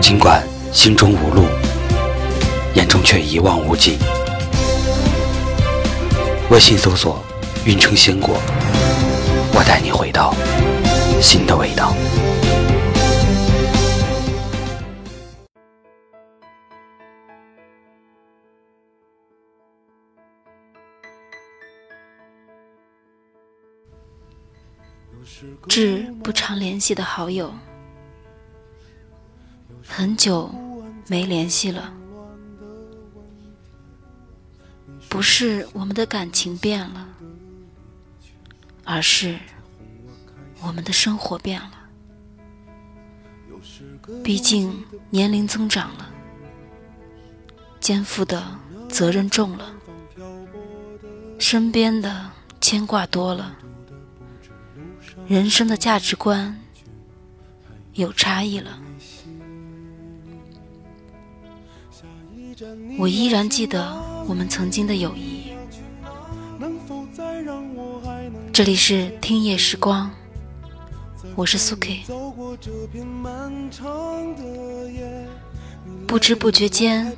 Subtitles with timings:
[0.00, 1.44] 尽管心中无路，
[2.74, 3.96] 眼中却一望无际。
[6.50, 7.22] 微信搜索
[7.64, 8.36] “运城鲜果”，
[9.54, 10.34] 我带你回到
[11.20, 11.94] 新的味道。
[25.68, 27.52] 致不常联系的好友。
[29.92, 30.48] 很久
[31.08, 31.92] 没联系了，
[35.08, 37.08] 不是我们的感情变了，
[38.84, 39.36] 而是
[40.62, 41.72] 我们的生活变了。
[44.22, 44.72] 毕竟
[45.10, 46.08] 年龄增长了，
[47.80, 48.42] 肩负的
[48.88, 49.74] 责任重了，
[51.38, 53.54] 身边的牵挂多了，
[55.26, 56.58] 人生的价值观
[57.94, 58.80] 有差异了。
[62.98, 65.52] 我依然记得我们曾经的友谊。
[68.52, 70.10] 这里是听夜时光，
[71.34, 72.02] 我是苏 K。
[76.06, 77.10] 不知不觉间，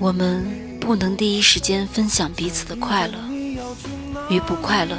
[0.00, 0.44] 我们
[0.80, 3.14] 不能第一时间分享彼此的快乐
[4.28, 4.96] 与不快乐，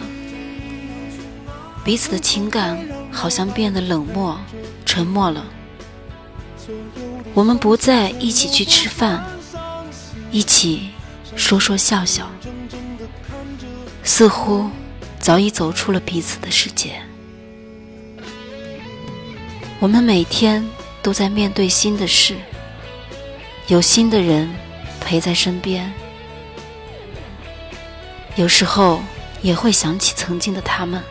[1.83, 2.79] 彼此的情感
[3.11, 4.39] 好像变得冷漠、
[4.85, 5.43] 沉默了。
[7.33, 9.38] 我们不再一起去吃饭。
[10.31, 10.89] 一起
[11.35, 12.29] 说说笑笑，
[14.03, 14.69] 似乎
[15.19, 17.01] 早已走出了彼此的世界。
[19.79, 20.63] 我们每天
[21.01, 22.35] 都在面对新的事，
[23.67, 24.49] 有新的人
[24.99, 25.91] 陪在身边，
[28.35, 29.01] 有时候
[29.41, 31.01] 也会想起曾经的他们。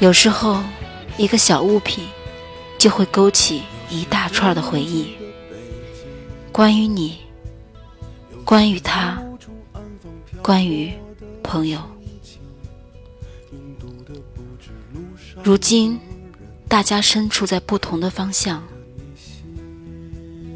[0.00, 0.60] 有时候，
[1.16, 2.08] 一个小物品
[2.76, 5.16] 就会勾起一大串的回忆。
[6.50, 7.20] 关于你，
[8.44, 9.20] 关于他，
[10.42, 10.92] 关于
[11.42, 11.80] 朋友。
[15.42, 15.98] 如今，
[16.68, 18.62] 大家身处在不同的方向，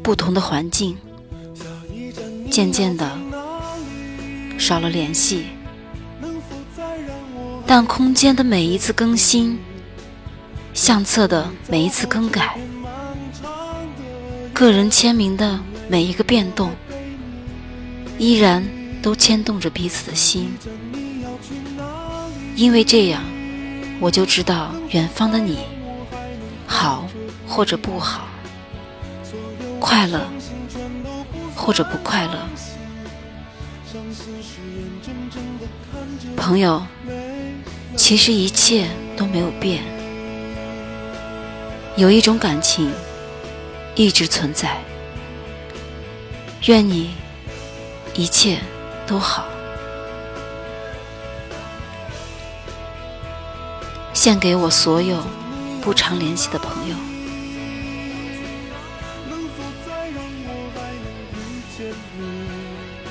[0.03, 0.97] 不同的环境，
[2.51, 3.17] 渐渐的
[4.57, 5.47] 少了联系。
[7.65, 9.59] 但空间的每一次更新，
[10.73, 12.57] 相册的每一次更改，
[14.53, 15.59] 个人签名的。
[15.89, 16.69] 每一个变动，
[18.19, 18.65] 依然
[19.01, 20.51] 都牵动着彼此的心，
[22.55, 23.23] 因为这样，
[23.99, 25.59] 我就知道远方的你，
[26.65, 27.07] 好
[27.47, 28.27] 或者不好，
[29.79, 30.27] 快乐
[31.55, 32.39] 或者不快乐。
[36.35, 36.81] 朋友，
[37.95, 39.83] 其实一切都没有变，
[41.95, 42.91] 有一种感情
[43.95, 44.77] 一直存在。
[46.65, 47.11] 愿你
[48.13, 48.59] 一切
[49.05, 49.45] 都好，
[54.13, 55.23] 献给我所有
[55.81, 56.95] 不常联系的朋友。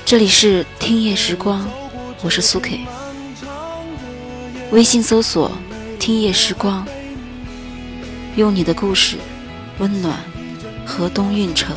[0.05, 1.69] 这里是听夜时光，
[2.21, 2.85] 我是苏 K。
[4.71, 5.51] 微信搜索
[5.99, 6.85] “听夜时光”，
[8.35, 9.17] 用你的故事
[9.79, 10.17] 温暖
[10.85, 11.75] 河东运城。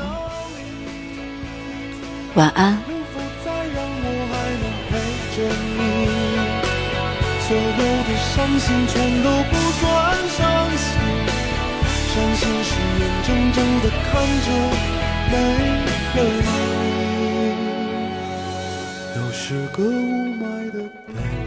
[2.34, 2.80] 晚安。
[7.50, 8.94] 所有的伤心全
[9.24, 9.82] 都不算
[10.28, 10.38] 伤
[10.76, 10.86] 心，
[12.06, 12.70] 伤心是
[13.00, 14.08] 眼睁睁的看
[14.46, 14.48] 着
[15.32, 15.34] 没
[16.14, 16.46] 了你。
[19.16, 19.90] 又是个雾
[20.36, 20.76] 霾的
[21.08, 21.39] 北。